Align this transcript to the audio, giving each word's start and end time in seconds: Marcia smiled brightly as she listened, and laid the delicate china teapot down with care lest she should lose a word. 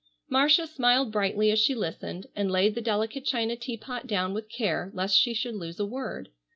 Marcia 0.27 0.65
smiled 0.65 1.11
brightly 1.11 1.51
as 1.51 1.59
she 1.59 1.75
listened, 1.75 2.25
and 2.35 2.49
laid 2.51 2.73
the 2.73 2.81
delicate 2.81 3.23
china 3.23 3.55
teapot 3.55 4.07
down 4.07 4.33
with 4.33 4.49
care 4.49 4.89
lest 4.95 5.15
she 5.15 5.31
should 5.31 5.53
lose 5.53 5.79
a 5.79 5.85
word. 5.85 6.29